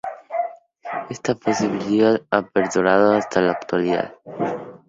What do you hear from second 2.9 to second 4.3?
hasta la actualidad.